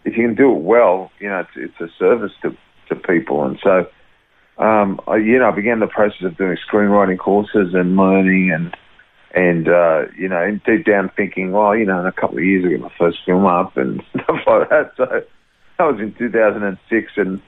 if 0.05 0.15
you 0.15 0.27
can 0.27 0.35
do 0.35 0.55
it 0.55 0.61
well, 0.61 1.11
you 1.19 1.29
know 1.29 1.39
it's 1.39 1.49
it's 1.55 1.81
a 1.81 1.93
service 1.97 2.33
to 2.43 2.55
to 2.89 2.95
people, 2.95 3.43
and 3.43 3.57
so. 3.63 3.87
Um, 4.57 4.99
I, 5.07 5.17
you 5.17 5.37
know, 5.37 5.49
I 5.49 5.51
began 5.51 5.79
the 5.79 5.87
process 5.87 6.23
of 6.23 6.37
doing 6.37 6.57
screenwriting 6.69 7.19
courses 7.19 7.73
and 7.73 7.95
learning 7.95 8.51
and 8.51 8.75
and 9.35 9.67
uh, 9.67 10.05
you 10.17 10.27
know, 10.27 10.41
and 10.41 10.63
deep 10.63 10.85
down 10.85 11.11
thinking, 11.15 11.51
well, 11.51 11.75
you 11.75 11.85
know, 11.85 11.99
in 11.99 12.05
a 12.07 12.11
couple 12.11 12.37
of 12.37 12.43
years 12.43 12.65
I 12.65 12.69
get 12.69 12.79
my 12.79 12.91
first 12.97 13.19
film 13.25 13.45
up 13.45 13.77
and 13.77 14.01
stuff 14.09 14.39
like 14.47 14.69
that. 14.69 14.91
So 14.97 15.05
that 15.05 15.83
was 15.83 15.99
in 15.99 16.13
2006, 16.13 17.11
and 17.17 17.41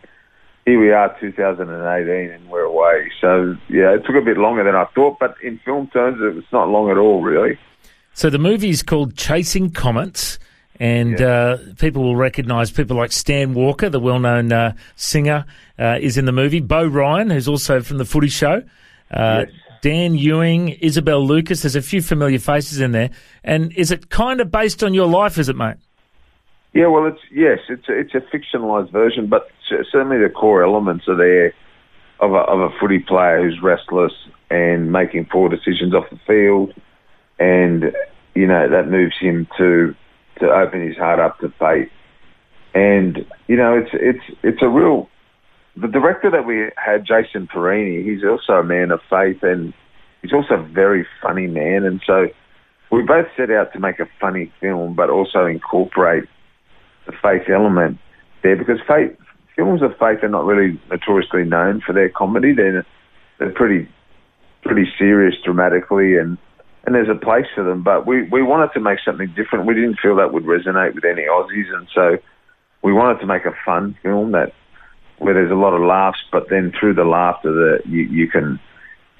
here 0.66 0.80
we 0.80 0.92
are, 0.92 1.18
2018, 1.20 2.32
and 2.32 2.50
we're 2.50 2.62
away. 2.62 3.12
So 3.20 3.56
yeah, 3.70 3.96
it 3.96 4.06
took 4.06 4.16
a 4.16 4.22
bit 4.22 4.38
longer 4.38 4.63
than 4.63 4.75
I 4.75 4.86
thought, 4.94 5.18
but 5.20 5.36
in 5.44 5.60
film 5.66 5.88
terms, 5.88 6.20
it 6.22 6.36
was 6.36 6.44
not 6.51 6.70
long 6.70 6.92
at 6.92 6.98
all, 6.98 7.24
really. 7.24 7.58
So 8.13 8.30
the 8.30 8.38
movie 8.38 8.70
is 8.70 8.84
called 8.84 9.16
Chasing 9.16 9.72
Comets. 9.72 10.38
And 10.79 11.21
uh, 11.21 11.57
people 11.77 12.03
will 12.03 12.15
recognise 12.15 12.71
people 12.71 12.95
like 12.95 13.12
Stan 13.12 13.53
Walker, 13.53 13.89
the 13.89 14.00
well-known 14.00 14.51
uh, 14.53 14.74
singer, 14.95 15.45
uh, 15.77 15.98
is 16.00 16.17
in 16.17 16.25
the 16.25 16.31
movie. 16.31 16.62
Beau 16.62 16.86
Ryan, 16.86 17.29
who's 17.29 17.50
also 17.50 17.81
from 17.81 17.98
the 17.98 18.05
Footy 18.05 18.29
Show. 18.29 18.63
Uh, 19.12 19.45
Yes. 19.48 19.51
Dan 19.81 20.13
Ewing, 20.13 20.69
Isabel 20.69 21.25
Lucas. 21.25 21.62
There's 21.62 21.77
a 21.77 21.81
few 21.81 22.01
familiar 22.01 22.38
faces 22.39 22.81
in 22.81 22.91
there. 22.91 23.12
And 23.45 23.71
is 23.77 23.91
it 23.91 24.09
kind 24.09 24.41
of 24.41 24.51
based 24.51 24.83
on 24.83 24.93
your 24.93 25.07
life? 25.07 25.38
Is 25.38 25.48
it, 25.48 25.55
mate? 25.55 25.77
Yeah, 26.74 26.88
well, 26.88 27.07
it's 27.07 27.21
yes, 27.31 27.59
it's 27.69 27.88
a, 27.89 27.98
it's 27.98 28.13
a 28.13 28.19
fictionalized 28.19 28.91
version, 28.91 29.27
but 29.27 29.50
certainly 29.91 30.17
the 30.19 30.29
core 30.29 30.63
elements 30.63 31.07
are 31.07 31.15
there 31.15 31.53
of 32.19 32.33
a, 32.33 32.39
of 32.39 32.59
a 32.59 32.69
footy 32.79 33.00
player 33.00 33.41
who's 33.41 33.62
restless 33.62 34.12
and 34.50 34.91
making 34.91 35.25
poor 35.25 35.50
decisions 35.50 35.93
off 35.95 36.09
the 36.09 36.19
field, 36.27 36.74
and 37.39 37.91
you 38.36 38.45
know 38.45 38.69
that 38.69 38.89
moves 38.89 39.17
him 39.17 39.48
to 39.57 39.95
to 40.39 40.50
open 40.50 40.86
his 40.86 40.98
heart 40.98 41.19
up 41.19 41.39
to 41.39 41.53
faith. 41.60 41.89
and 42.74 43.25
you 43.48 43.55
know 43.55 43.75
it's 43.77 43.91
it's 43.93 44.38
it's 44.43 44.62
a 44.62 44.69
real. 44.69 45.10
The 45.75 45.88
director 45.88 46.29
that 46.31 46.46
we 46.46 46.65
had, 46.75 47.05
Jason 47.05 47.48
Perini, 47.48 48.03
he's 48.03 48.24
also 48.24 48.53
a 48.53 48.63
man 48.63 48.91
of 48.91 49.00
faith, 49.10 49.41
and 49.43 49.74
he's 50.22 50.34
also 50.34 50.55
a 50.55 50.63
very 50.63 51.05
funny 51.22 51.48
man, 51.48 51.86
and 51.86 52.01
so 52.05 52.27
we 52.91 53.03
both 53.03 53.27
set 53.38 53.50
out 53.51 53.72
to 53.74 53.79
make 53.79 54.00
a 54.00 54.08
funny 54.19 54.51
film, 54.60 54.96
but 54.96 55.10
also 55.10 55.46
incorporate 55.46 56.25
the 57.05 57.13
faith 57.22 57.50
element 57.50 57.98
there 58.43 58.55
because 58.55 58.79
faith 58.88 59.15
films 59.55 59.81
of 59.81 59.91
faith 60.00 60.24
are 60.24 60.29
not 60.29 60.46
really 60.46 60.79
notoriously 60.89 61.43
known 61.43 61.81
for 61.86 61.93
their 61.93 62.10
comedy. 62.10 62.53
They're 62.53 62.86
they're 63.38 63.51
pretty 63.51 63.89
pretty 64.63 64.89
serious 64.98 65.36
dramatically 65.43 66.17
and 66.17 66.38
and 66.89 66.96
there's 66.96 67.15
a 67.15 67.19
place 67.19 67.46
for 67.53 67.63
them. 67.63 67.84
But 67.84 68.08
we 68.08 68.24
we 68.24 68.41
wanted 68.41 68.74
to 68.74 68.79
make 68.79 68.98
something 69.05 69.31
different. 69.36 69.67
We 69.67 69.75
didn't 69.75 70.00
feel 70.01 70.15
that 70.15 70.34
would 70.34 70.46
resonate 70.46 70.96
with 70.96 71.05
any 71.05 71.24
Aussies, 71.24 71.72
and 71.72 71.88
so 71.93 72.17
we 72.81 72.93
wanted 72.93 73.19
to 73.19 73.27
make 73.27 73.46
a 73.46 73.53
fun 73.63 73.96
film 74.01 74.31
that 74.31 74.53
where 75.19 75.36
there's 75.36 75.51
a 75.51 75.55
lot 75.55 75.74
of 75.74 75.81
laughs, 75.81 76.19
but 76.31 76.50
then 76.50 76.72
through 76.79 76.96
the 76.96 77.03
laughter 77.03 77.51
that 77.51 77.86
you, 77.86 78.01
you 78.03 78.27
can 78.27 78.60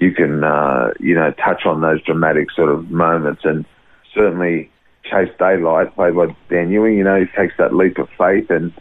you 0.00 0.12
can 0.12 0.42
uh, 0.42 0.90
you 0.98 1.14
know 1.14 1.30
touch 1.32 1.64
on 1.64 1.80
those 1.80 2.02
dramatic 2.02 2.50
sort 2.50 2.70
of 2.70 2.90
moments 2.90 3.42
and 3.44 3.64
certainly 4.12 4.68
Chase 5.04 5.30
Daylight, 5.38 5.94
played 5.94 6.16
by 6.16 6.34
Dan 6.48 6.70
Ewing, 6.72 6.98
you 6.98 7.04
know, 7.04 7.20
he 7.20 7.26
takes 7.36 7.54
that 7.58 7.72
leap 7.72 7.98
of 7.98 8.08
faith 8.18 8.50
and 8.50 8.72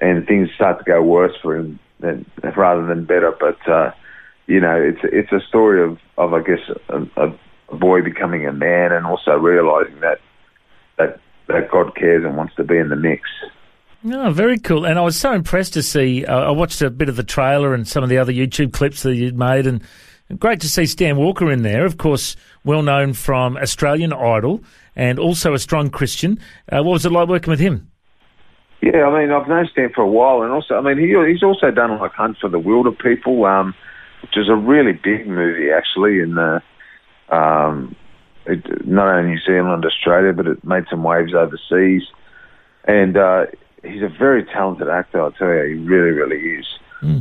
and 0.00 0.26
things 0.26 0.48
start 0.54 0.78
to 0.78 0.84
go 0.84 1.00
worse 1.00 1.36
for 1.40 1.56
him 1.56 1.78
than 2.00 2.26
rather 2.56 2.84
than 2.86 3.04
better. 3.04 3.32
But 3.38 3.68
uh, 3.70 3.92
you 4.48 4.60
know, 4.60 4.74
it's 4.74 5.00
it's 5.04 5.30
a 5.30 5.46
story 5.46 5.84
of 5.84 5.98
of 6.18 6.34
I 6.34 6.42
guess 6.42 6.58
a, 6.88 7.02
a, 7.16 7.38
a 7.70 7.76
boy 7.76 8.02
becoming 8.02 8.46
a 8.46 8.52
man 8.52 8.92
and 8.92 9.06
also 9.06 9.32
realizing 9.32 10.00
that 10.00 10.20
that 10.98 11.20
that 11.48 11.70
God 11.70 11.94
cares 11.94 12.24
and 12.24 12.36
wants 12.36 12.54
to 12.56 12.64
be 12.64 12.76
in 12.76 12.88
the 12.88 12.96
mix. 12.96 13.28
Oh, 14.04 14.30
very 14.30 14.58
cool. 14.58 14.86
And 14.86 14.98
I 14.98 15.02
was 15.02 15.16
so 15.18 15.32
impressed 15.32 15.74
to 15.74 15.82
see, 15.82 16.24
uh, 16.24 16.44
I 16.44 16.50
watched 16.52 16.80
a 16.80 16.88
bit 16.88 17.10
of 17.10 17.16
the 17.16 17.22
trailer 17.22 17.74
and 17.74 17.86
some 17.86 18.02
of 18.02 18.08
the 18.08 18.16
other 18.16 18.32
YouTube 18.32 18.72
clips 18.72 19.02
that 19.02 19.14
you'd 19.14 19.38
made, 19.38 19.66
and 19.66 19.82
great 20.38 20.60
to 20.60 20.70
see 20.70 20.86
Stan 20.86 21.16
Walker 21.16 21.50
in 21.50 21.62
there, 21.62 21.84
of 21.84 21.98
course, 21.98 22.34
well 22.64 22.82
known 22.82 23.12
from 23.12 23.58
Australian 23.58 24.12
Idol 24.14 24.64
and 24.96 25.18
also 25.18 25.52
a 25.52 25.58
strong 25.58 25.90
Christian. 25.90 26.38
Uh, 26.70 26.82
what 26.82 26.92
was 26.92 27.04
it 27.04 27.12
like 27.12 27.28
working 27.28 27.50
with 27.50 27.60
him? 27.60 27.90
Yeah, 28.80 29.04
I 29.04 29.20
mean, 29.20 29.30
I've 29.30 29.46
known 29.46 29.68
Stan 29.70 29.90
for 29.94 30.02
a 30.02 30.08
while, 30.08 30.42
and 30.42 30.50
also, 30.50 30.76
I 30.76 30.80
mean, 30.80 30.96
he 30.96 31.08
he's 31.30 31.42
also 31.42 31.70
done 31.70 31.98
like 31.98 32.12
Hunt 32.12 32.38
for 32.40 32.48
the 32.48 32.58
Wilderpeople, 32.58 33.46
um, 33.46 33.74
which 34.22 34.38
is 34.38 34.48
a 34.48 34.56
really 34.56 34.92
big 34.92 35.26
movie 35.26 35.70
actually 35.70 36.20
in 36.20 36.34
the 36.36 36.62
um, 37.30 37.94
it, 38.46 38.86
not 38.86 39.08
only 39.08 39.30
New 39.32 39.40
Zealand, 39.40 39.84
Australia, 39.84 40.32
but 40.32 40.46
it 40.46 40.64
made 40.64 40.84
some 40.90 41.02
waves 41.02 41.34
overseas. 41.34 42.02
And 42.84 43.16
uh, 43.16 43.46
he's 43.84 44.02
a 44.02 44.08
very 44.08 44.44
talented 44.44 44.88
actor, 44.88 45.22
I 45.22 45.30
tell 45.30 45.48
you, 45.48 45.62
he 45.78 45.84
really, 45.86 46.10
really 46.10 46.58
is. 46.58 46.66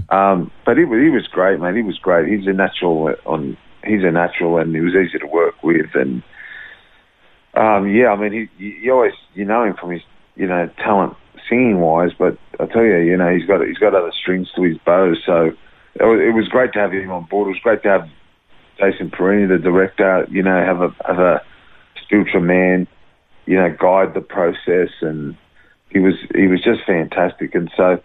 Um, 0.10 0.52
but 0.66 0.78
he, 0.78 0.86
was- 0.86 1.02
he 1.02 1.10
was 1.10 1.28
great, 1.28 1.60
man. 1.60 1.76
He 1.76 1.82
was 1.84 1.98
great. 1.98 2.28
He's 2.28 2.48
a 2.48 2.54
natural 2.54 3.16
on. 3.26 3.56
He's 3.86 4.04
a 4.04 4.12
natural, 4.12 4.58
and 4.58 4.76
he 4.76 4.82
was 4.82 4.94
easy 4.94 5.18
to 5.20 5.26
work 5.28 5.64
with. 5.64 5.96
And 5.96 6.22
um, 7.54 7.88
yeah, 7.88 8.10
I 8.12 8.16
mean, 8.18 8.34
he, 8.34 8.64
you 8.64 8.72
you 8.74 8.92
always 8.94 9.14
you 9.36 9.46
know 9.46 9.64
him 9.64 9.76
from 9.76 9.92
his 9.92 10.02
you 10.36 10.48
know 10.48 10.70
talent 10.78 11.16
singing 11.48 11.80
wise, 11.80 12.12
but 12.18 12.38
I 12.60 12.66
tell 12.66 12.84
you, 12.84 12.98
you 12.98 13.16
know, 13.16 13.34
he's 13.34 13.46
got 13.48 13.66
he's 13.66 13.78
got 13.78 13.96
other 13.96 14.12
strings 14.12 14.52
to 14.58 14.64
his 14.64 14.78
bow. 14.80 15.14
So 15.26 15.54
it 15.96 16.04
was, 16.04 16.20
it 16.20 16.34
was 16.36 16.48
great 16.50 16.74
to 16.74 16.80
have 16.80 16.92
him 16.92 17.10
on 17.12 17.24
board. 17.24 17.48
It 17.48 17.52
was 17.52 17.60
great 17.62 17.84
to 17.84 17.90
have 17.90 18.10
Jason 18.80 19.12
Perini, 19.12 19.46
the 19.46 19.58
director, 19.58 20.26
you 20.32 20.42
know, 20.42 20.64
have 20.64 20.82
a 20.82 20.96
have 21.06 21.20
a 21.20 21.42
spiritual 22.02 22.42
man, 22.42 22.88
you 23.46 23.56
know, 23.58 23.76
guide 23.78 24.14
the 24.14 24.22
process, 24.22 24.90
and 25.02 25.36
he 25.90 26.00
was 26.00 26.16
he 26.34 26.48
was 26.48 26.62
just 26.64 26.82
fantastic. 26.86 27.56
And 27.56 27.70
so, 27.76 28.02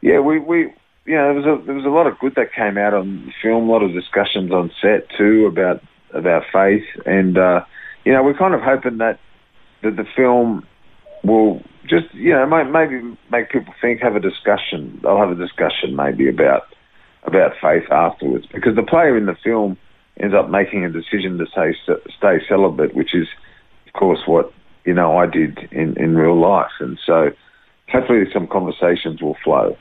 yeah, 0.00 0.20
we 0.20 0.38
we 0.38 0.72
you 1.04 1.14
know 1.16 1.32
there 1.32 1.34
was 1.34 1.46
a 1.46 1.66
there 1.66 1.74
was 1.74 1.84
a 1.84 1.88
lot 1.88 2.06
of 2.06 2.18
good 2.18 2.34
that 2.36 2.52
came 2.52 2.78
out 2.78 2.94
on 2.94 3.26
the 3.26 3.32
film, 3.42 3.68
a 3.68 3.72
lot 3.72 3.82
of 3.82 3.92
discussions 3.92 4.52
on 4.52 4.70
set 4.80 5.08
too 5.16 5.46
about 5.46 5.82
about 6.12 6.44
faith, 6.52 6.84
and 7.06 7.36
uh, 7.36 7.64
you 8.04 8.12
know, 8.12 8.22
we're 8.22 8.34
kind 8.36 8.54
of 8.54 8.60
hoping 8.60 8.98
that 8.98 9.18
that 9.82 9.96
the 9.96 10.06
film 10.16 10.66
will 11.24 11.62
just 11.86 12.12
you 12.14 12.32
know 12.32 12.46
may, 12.46 12.64
maybe 12.64 13.16
make 13.30 13.50
people 13.50 13.74
think, 13.80 14.00
have 14.00 14.16
a 14.16 14.20
discussion. 14.20 15.00
They'll 15.02 15.18
have 15.18 15.30
a 15.30 15.34
discussion 15.34 15.96
maybe 15.96 16.28
about 16.28 16.62
about 17.24 17.52
faith 17.60 17.90
afterwards, 17.90 18.46
because 18.52 18.76
the 18.76 18.82
player 18.82 19.16
in 19.16 19.26
the 19.26 19.36
film 19.42 19.76
ends 20.20 20.34
up 20.34 20.50
making 20.50 20.84
a 20.84 20.90
decision 20.90 21.38
to 21.38 21.46
say 21.54 21.74
stay 22.16 22.40
celibate, 22.48 22.94
which 22.94 23.14
is, 23.14 23.26
of 23.86 23.92
course, 23.92 24.20
what 24.26 24.52
you 24.84 24.94
know 24.94 25.16
I 25.16 25.26
did 25.26 25.58
in 25.70 25.96
in 25.96 26.16
real 26.16 26.38
life, 26.38 26.72
and 26.80 26.98
so 27.06 27.30
hopefully 27.88 28.24
some 28.32 28.46
conversations 28.46 29.22
will 29.22 29.36
flow. 29.44 29.76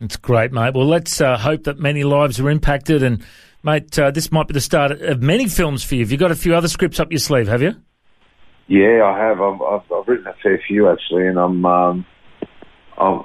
It's 0.00 0.16
great, 0.16 0.52
mate. 0.52 0.74
Well, 0.74 0.86
let's 0.86 1.20
uh, 1.20 1.36
hope 1.36 1.64
that 1.64 1.78
many 1.78 2.04
lives 2.04 2.38
are 2.38 2.48
impacted. 2.48 3.02
And, 3.02 3.24
mate, 3.64 3.98
uh, 3.98 4.12
this 4.12 4.30
might 4.30 4.46
be 4.46 4.54
the 4.54 4.60
start 4.60 4.92
of 4.92 5.20
many 5.20 5.48
films 5.48 5.82
for 5.82 5.96
you. 5.96 6.02
Have 6.02 6.12
you 6.12 6.18
got 6.18 6.30
a 6.30 6.36
few 6.36 6.54
other 6.54 6.68
scripts 6.68 7.00
up 7.00 7.10
your 7.10 7.18
sleeve, 7.18 7.48
have 7.48 7.62
you? 7.62 7.74
Yeah, 8.68 9.02
I 9.04 9.18
have. 9.18 9.40
I've, 9.40 9.60
I've, 9.60 9.92
I've 9.92 10.06
written 10.06 10.26
a 10.28 10.34
fair 10.40 10.62
few 10.68 10.88
actually, 10.88 11.26
and 11.26 11.38
I'm, 11.38 11.64
um, 11.66 12.06
I'm, 12.96 13.24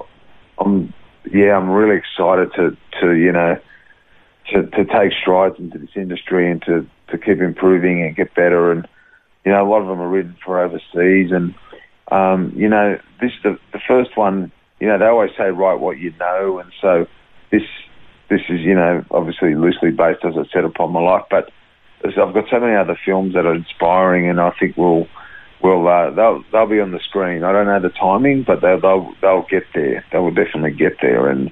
I'm, 0.58 0.94
yeah, 1.32 1.56
I'm 1.56 1.70
really 1.70 1.98
excited 1.98 2.52
to, 2.56 2.76
to 3.02 3.14
you 3.14 3.32
know, 3.32 3.60
to, 4.52 4.64
to 4.64 4.86
take 4.86 5.14
strides 5.22 5.56
into 5.60 5.78
this 5.78 5.96
industry 5.96 6.52
and 6.52 6.62
to, 6.64 6.86
to 7.10 7.18
keep 7.18 7.40
improving 7.40 8.04
and 8.04 8.16
get 8.16 8.36
better. 8.36 8.72
And 8.72 8.88
you 9.46 9.52
know, 9.52 9.66
a 9.66 9.70
lot 9.70 9.82
of 9.82 9.88
them 9.88 10.02
are 10.02 10.10
written 10.10 10.38
for 10.44 10.62
overseas, 10.62 11.32
and 11.32 11.54
um, 12.12 12.54
you 12.56 12.70
know, 12.70 12.98
this 13.22 13.32
the 13.44 13.58
the 13.72 13.80
first 13.88 14.18
one. 14.18 14.52
You 14.80 14.90
know, 14.90 14.98
they 14.98 15.06
always 15.06 15.32
say 15.38 15.46
write 15.46 15.80
what 15.80 15.98
you 15.98 16.14
know, 16.20 16.60
and 16.60 16.72
so 16.82 17.08
this 17.52 17.64
this 18.30 18.42
is 18.50 18.60
you 18.62 18.76
know 18.76 19.04
obviously 19.12 19.56
loosely 19.56 19.92
based, 19.92 20.26
as 20.26 20.34
I 20.38 20.44
said, 20.54 20.66
upon 20.66 20.92
my 20.92 21.02
life, 21.02 21.26
but. 21.30 21.50
I've 22.06 22.34
got 22.34 22.50
so 22.52 22.60
many 22.60 22.76
other 22.76 23.00
films 23.06 23.34
that 23.34 23.46
are 23.46 23.56
inspiring, 23.56 24.30
and 24.30 24.38
I 24.38 24.52
think 24.60 24.76
will 24.76 25.08
will 25.64 25.88
uh, 25.88 26.12
they'll 26.12 26.44
they'll 26.52 26.68
be 26.68 26.82
on 26.82 26.92
the 26.92 27.00
screen. 27.00 27.44
I 27.44 27.52
don't 27.54 27.66
know 27.66 27.80
the 27.80 27.90
timing, 27.90 28.44
but 28.44 28.62
they'll 28.62 28.80
they'll, 28.80 29.14
they'll 29.22 29.48
get 29.50 29.64
there. 29.74 30.04
They 30.12 30.20
will 30.20 30.34
definitely 30.34 30.74
get 30.74 30.98
there, 31.02 31.30
and 31.30 31.52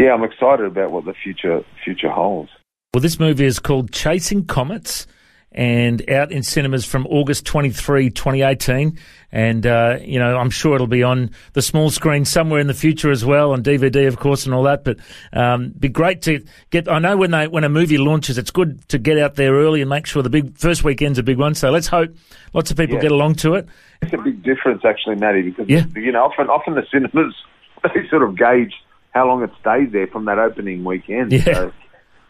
yeah, 0.00 0.12
I'm 0.14 0.24
excited 0.24 0.64
about 0.66 0.90
what 0.90 1.04
the 1.04 1.14
future 1.14 1.62
future 1.84 2.10
holds. 2.10 2.50
Well, 2.94 3.02
this 3.02 3.20
movie 3.20 3.44
is 3.44 3.58
called 3.60 3.92
Chasing 3.92 4.44
Comets, 4.46 5.06
and 5.52 6.08
out 6.10 6.30
in 6.32 6.42
cinemas 6.42 6.84
from 6.84 7.06
August 7.08 7.44
23, 7.46 8.10
2018. 8.10 8.98
And, 9.32 9.66
uh, 9.66 9.98
you 10.02 10.18
know, 10.18 10.36
I'm 10.36 10.50
sure 10.50 10.74
it'll 10.74 10.86
be 10.86 11.02
on 11.02 11.30
the 11.54 11.62
small 11.62 11.90
screen 11.90 12.24
somewhere 12.24 12.60
in 12.60 12.66
the 12.66 12.74
future 12.74 13.10
as 13.10 13.24
well, 13.24 13.52
on 13.52 13.62
DVD, 13.62 14.06
of 14.08 14.18
course, 14.18 14.44
and 14.46 14.54
all 14.54 14.64
that. 14.64 14.82
But 14.84 14.98
um, 15.32 15.70
be 15.70 15.88
great 15.88 16.22
to 16.22 16.44
get. 16.70 16.88
I 16.88 16.98
know 16.98 17.16
when 17.16 17.30
they 17.30 17.46
when 17.48 17.64
a 17.64 17.68
movie 17.68 17.98
launches, 17.98 18.38
it's 18.38 18.50
good 18.50 18.86
to 18.88 18.98
get 18.98 19.18
out 19.18 19.34
there 19.36 19.52
early 19.54 19.80
and 19.80 19.90
make 19.90 20.06
sure 20.06 20.22
the 20.22 20.30
big 20.30 20.56
first 20.56 20.82
weekend's 20.84 21.18
a 21.18 21.22
big 21.22 21.38
one. 21.38 21.54
So 21.54 21.70
let's 21.70 21.86
hope 21.88 22.14
lots 22.54 22.70
of 22.70 22.76
people 22.76 22.96
Yeah. 22.96 23.02
get 23.02 23.12
along 23.12 23.36
to 23.36 23.54
it. 23.54 23.68
It's 24.02 24.12
a 24.12 24.18
big 24.18 24.42
difference, 24.42 24.82
actually, 24.84 25.16
Matty, 25.16 25.42
because 25.42 25.68
Yeah. 25.68 25.84
you 25.94 26.10
know 26.12 26.24
often 26.24 26.48
often 26.48 26.74
the 26.74 26.86
cinemas 26.90 27.34
they 27.94 28.08
sort 28.08 28.22
of 28.22 28.36
gauge 28.36 28.74
how 29.10 29.26
long 29.26 29.42
it 29.42 29.50
stays 29.60 29.92
there 29.92 30.06
from 30.06 30.26
that 30.26 30.38
opening 30.38 30.84
weekend. 30.84 31.32
Yeah. 31.32 31.44
So, 31.44 31.72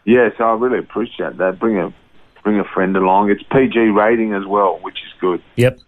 yeah, 0.05 0.29
so 0.37 0.43
I 0.45 0.53
really 0.53 0.79
appreciate 0.79 1.37
that. 1.37 1.59
Bring 1.59 1.77
a 1.77 1.93
bring 2.43 2.59
a 2.59 2.63
friend 2.63 2.95
along. 2.95 3.29
It's 3.29 3.43
PG 3.43 3.77
rating 3.77 4.33
as 4.33 4.45
well, 4.45 4.79
which 4.81 4.97
is 4.97 5.19
good. 5.19 5.43
Yep. 5.57 5.79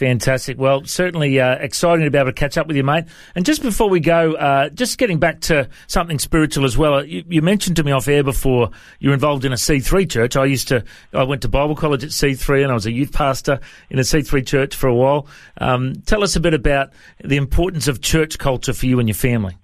Fantastic. 0.00 0.58
Well, 0.58 0.86
certainly 0.86 1.38
uh, 1.38 1.56
exciting 1.56 2.06
to 2.06 2.10
be 2.10 2.16
able 2.16 2.30
to 2.30 2.32
catch 2.32 2.56
up 2.56 2.66
with 2.66 2.74
you, 2.74 2.82
mate. 2.82 3.04
And 3.34 3.44
just 3.44 3.60
before 3.60 3.90
we 3.90 4.00
go, 4.00 4.32
uh, 4.32 4.70
just 4.70 4.96
getting 4.96 5.18
back 5.18 5.42
to 5.42 5.68
something 5.88 6.18
spiritual 6.18 6.64
as 6.64 6.78
well. 6.78 7.04
You, 7.04 7.22
you 7.28 7.42
mentioned 7.42 7.76
to 7.76 7.84
me 7.84 7.92
off 7.92 8.08
air 8.08 8.24
before 8.24 8.70
you're 8.98 9.12
involved 9.12 9.44
in 9.44 9.52
a 9.52 9.56
C3 9.56 10.08
church. 10.10 10.36
I 10.36 10.46
used 10.46 10.68
to, 10.68 10.84
I 11.12 11.24
went 11.24 11.42
to 11.42 11.48
Bible 11.48 11.76
college 11.76 12.02
at 12.02 12.10
C3 12.10 12.62
and 12.62 12.70
I 12.70 12.74
was 12.74 12.86
a 12.86 12.92
youth 12.92 13.12
pastor 13.12 13.60
in 13.90 13.98
a 13.98 14.02
C3 14.02 14.46
church 14.46 14.74
for 14.74 14.86
a 14.86 14.94
while. 14.94 15.26
Um, 15.58 15.96
tell 16.06 16.24
us 16.24 16.34
a 16.34 16.40
bit 16.40 16.54
about 16.54 16.94
the 17.22 17.36
importance 17.36 17.86
of 17.86 18.00
church 18.00 18.38
culture 18.38 18.72
for 18.72 18.86
you 18.86 19.00
and 19.00 19.08
your 19.08 19.16
family. 19.16 19.58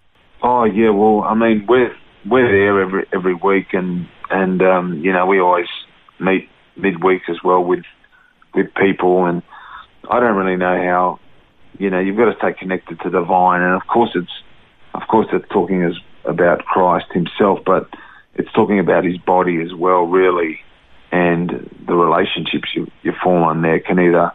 Oh 0.48 0.62
yeah, 0.62 0.90
well, 0.90 1.24
I 1.24 1.34
mean 1.34 1.66
we're 1.68 1.92
we're 2.24 2.48
there 2.48 2.80
every 2.80 3.04
every 3.12 3.34
week, 3.34 3.72
and 3.72 4.06
and 4.30 4.62
um, 4.62 5.00
you 5.02 5.12
know 5.12 5.26
we 5.26 5.40
always 5.40 5.66
meet 6.20 6.48
midweek 6.76 7.22
as 7.28 7.38
well 7.42 7.64
with 7.64 7.84
with 8.54 8.72
people, 8.74 9.24
and 9.24 9.42
I 10.08 10.20
don't 10.20 10.36
really 10.36 10.56
know 10.56 10.76
how, 10.76 11.18
you 11.80 11.90
know, 11.90 11.98
you've 11.98 12.16
got 12.16 12.26
to 12.26 12.36
stay 12.38 12.52
connected 12.56 13.00
to 13.00 13.10
the 13.10 13.22
vine, 13.22 13.60
and 13.60 13.74
of 13.74 13.88
course 13.88 14.10
it's 14.14 14.30
of 14.94 15.02
course 15.08 15.26
it's 15.32 15.48
talking 15.48 15.82
as 15.82 15.94
about 16.24 16.64
Christ 16.64 17.06
Himself, 17.12 17.58
but 17.66 17.88
it's 18.36 18.52
talking 18.52 18.78
about 18.78 19.04
His 19.04 19.18
body 19.18 19.60
as 19.62 19.74
well, 19.74 20.02
really, 20.02 20.60
and 21.10 21.68
the 21.88 21.94
relationships 21.94 22.68
you 22.72 22.86
you 23.02 23.12
form 23.20 23.42
on 23.42 23.62
there 23.62 23.80
can 23.80 23.98
either 23.98 24.30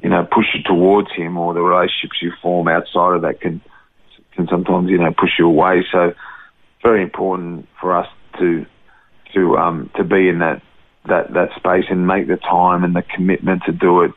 you 0.00 0.10
know 0.10 0.28
push 0.30 0.46
you 0.54 0.62
towards 0.62 1.10
Him, 1.10 1.36
or 1.36 1.54
the 1.54 1.60
relationships 1.60 2.22
you 2.22 2.30
form 2.40 2.68
outside 2.68 3.16
of 3.16 3.22
that 3.22 3.40
can 3.40 3.60
can 4.40 4.48
sometimes 4.48 4.90
you 4.90 4.98
know 4.98 5.12
push 5.12 5.38
you 5.38 5.46
away. 5.46 5.84
So 5.92 6.14
very 6.82 7.02
important 7.02 7.68
for 7.80 7.96
us 7.96 8.08
to 8.38 8.66
to 9.34 9.56
um 9.56 9.90
to 9.96 10.04
be 10.04 10.28
in 10.28 10.38
that 10.38 10.62
that 11.06 11.32
that 11.32 11.50
space 11.56 11.84
and 11.90 12.06
make 12.06 12.26
the 12.26 12.36
time 12.36 12.84
and 12.84 12.94
the 12.94 13.02
commitment 13.02 13.62
to 13.64 13.72
do 13.72 14.02
it. 14.02 14.12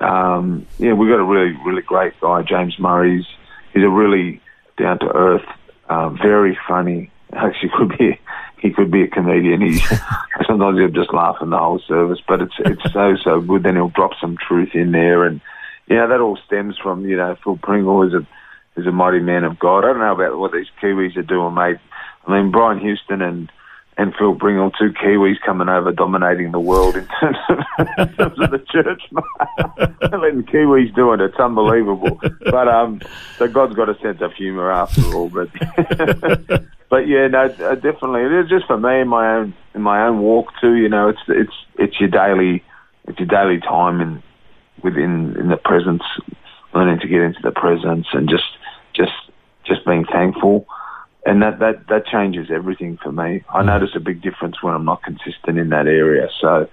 Um, 0.00 0.66
yeah, 0.78 0.94
we've 0.94 1.10
got 1.10 1.20
a 1.20 1.24
really 1.24 1.56
really 1.64 1.82
great 1.82 2.18
guy, 2.20 2.42
James 2.42 2.78
Murray. 2.78 3.24
He's, 3.72 3.84
a 3.84 3.88
really 3.88 4.40
down 4.76 4.98
to 4.98 5.06
earth, 5.06 5.46
uh, 5.88 6.10
very 6.10 6.58
funny. 6.68 7.10
Actually, 7.32 7.70
could 7.76 7.98
be 7.98 8.18
he 8.58 8.70
could 8.70 8.90
be 8.90 9.02
a 9.02 9.08
comedian. 9.08 9.62
He's 9.62 9.82
sometimes 10.46 10.78
he'll 10.78 10.88
just 10.88 11.14
laugh 11.14 11.36
in 11.40 11.50
the 11.50 11.58
whole 11.58 11.80
service, 11.80 12.20
but 12.26 12.42
it's 12.42 12.54
it's 12.58 12.92
so 12.92 13.16
so 13.16 13.40
good. 13.40 13.62
Then 13.62 13.76
he'll 13.76 13.88
drop 13.88 14.12
some 14.20 14.36
truth 14.36 14.74
in 14.74 14.92
there, 14.92 15.24
and 15.24 15.40
know 15.88 16.08
that 16.08 16.20
all 16.20 16.38
stems 16.46 16.76
from 16.78 17.06
you 17.06 17.16
know 17.16 17.36
Phil 17.42 17.56
Pringle 17.56 18.02
is 18.02 18.14
a 18.14 18.26
is 18.76 18.86
a 18.86 18.92
mighty 18.92 19.20
man 19.20 19.44
of 19.44 19.58
God. 19.58 19.84
I 19.84 19.88
don't 19.88 19.98
know 19.98 20.14
about 20.14 20.38
what 20.38 20.52
these 20.52 20.66
Kiwis 20.80 21.16
are 21.16 21.22
doing, 21.22 21.54
mate. 21.54 21.78
I 22.26 22.32
mean, 22.32 22.50
Brian 22.50 22.78
Houston 22.80 23.22
and 23.22 23.50
and 23.98 24.14
Phil 24.18 24.34
Pringle, 24.34 24.70
two 24.70 24.90
Kiwis 24.90 25.40
coming 25.44 25.68
over, 25.68 25.92
dominating 25.92 26.50
the 26.52 26.60
world 26.60 26.96
in 26.96 27.06
terms 27.20 27.36
of, 27.48 27.58
in 27.98 28.14
terms 28.14 28.40
of 28.40 28.50
the 28.50 28.64
church. 28.70 29.02
Letting 30.02 30.44
Kiwis 30.44 30.94
do 30.94 31.12
it, 31.12 31.20
it's 31.20 31.38
unbelievable. 31.38 32.18
But 32.40 32.68
um, 32.68 33.00
so 33.36 33.48
God's 33.48 33.74
got 33.74 33.90
a 33.90 33.98
sense 34.00 34.22
of 34.22 34.32
humour 34.32 34.72
after 34.72 35.02
all. 35.14 35.28
But 35.28 35.50
but 36.88 37.06
yeah, 37.06 37.28
no, 37.28 37.44
uh, 37.44 37.74
definitely. 37.74 38.22
It 38.22 38.44
is 38.44 38.48
just 38.48 38.66
for 38.66 38.78
me 38.78 39.00
in 39.00 39.08
my 39.08 39.36
own 39.36 39.54
in 39.74 39.82
my 39.82 40.06
own 40.06 40.20
walk 40.20 40.48
too. 40.60 40.74
You 40.74 40.88
know, 40.88 41.08
it's 41.08 41.20
it's 41.28 41.54
it's 41.78 42.00
your 42.00 42.08
daily 42.08 42.64
it's 43.08 43.18
your 43.18 43.28
daily 43.28 43.60
time 43.60 44.00
in 44.00 44.22
within 44.82 45.36
in 45.38 45.48
the 45.48 45.58
presence, 45.58 46.02
learning 46.74 47.00
to 47.00 47.08
get 47.08 47.20
into 47.20 47.40
the 47.42 47.52
presence 47.52 48.06
and 48.12 48.28
just 48.28 48.44
just 48.94 49.12
just 49.64 49.84
being 49.86 50.04
thankful. 50.04 50.66
And 51.24 51.40
that, 51.42 51.60
that, 51.60 51.86
that 51.88 52.04
changes 52.06 52.48
everything 52.52 52.98
for 53.00 53.12
me. 53.12 53.44
I 53.48 53.62
notice 53.62 53.90
a 53.94 54.00
big 54.00 54.22
difference 54.22 54.60
when 54.60 54.74
I'm 54.74 54.84
not 54.84 55.04
consistent 55.04 55.56
in 55.56 55.68
that 55.68 55.86
area. 55.86 56.28
So 56.40 56.68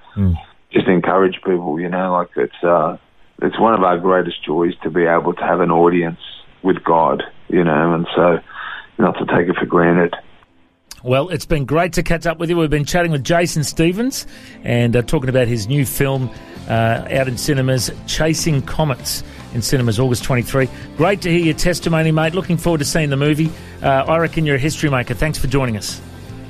just 0.71 0.87
encourage 0.87 1.35
people, 1.45 1.79
you 1.79 1.89
know, 1.89 2.13
like 2.13 2.29
it's 2.35 2.63
uh 2.63 2.97
it's 3.41 3.59
one 3.59 3.73
of 3.73 3.83
our 3.83 3.97
greatest 3.97 4.43
joys 4.43 4.73
to 4.83 4.89
be 4.89 5.05
able 5.05 5.33
to 5.33 5.41
have 5.41 5.61
an 5.61 5.71
audience 5.71 6.19
with 6.61 6.83
God, 6.83 7.23
you 7.47 7.63
know, 7.63 7.93
and 7.93 8.07
so 8.15 8.39
not 8.97 9.13
to 9.13 9.25
take 9.25 9.47
it 9.47 9.55
for 9.55 9.65
granted. 9.65 10.15
Well, 11.03 11.29
it's 11.29 11.45
been 11.45 11.65
great 11.65 11.93
to 11.93 12.03
catch 12.03 12.25
up 12.25 12.39
with 12.39 12.49
you. 12.49 12.57
We've 12.57 12.69
been 12.69 12.85
chatting 12.85 13.11
with 13.11 13.23
Jason 13.23 13.63
Stevens 13.63 14.27
and 14.63 14.95
uh, 14.95 15.01
talking 15.01 15.29
about 15.29 15.47
his 15.47 15.67
new 15.67 15.85
film 15.85 16.29
uh, 16.67 17.07
out 17.09 17.27
in 17.27 17.37
cinemas, 17.37 17.89
Chasing 18.05 18.61
Comets, 18.61 19.23
in 19.53 19.61
cinemas 19.61 19.99
August 19.99 20.23
23. 20.25 20.67
Great 20.97 21.21
to 21.21 21.31
hear 21.31 21.39
your 21.39 21.53
testimony, 21.53 22.11
mate. 22.11 22.33
Looking 22.33 22.57
forward 22.57 22.79
to 22.79 22.85
seeing 22.85 23.09
the 23.09 23.17
movie. 23.17 23.49
Uh, 23.81 24.03
I 24.07 24.17
reckon 24.17 24.45
you're 24.45 24.57
a 24.57 24.59
history 24.59 24.89
maker. 24.89 25.13
Thanks 25.13 25.39
for 25.39 25.47
joining 25.47 25.77
us. 25.77 26.01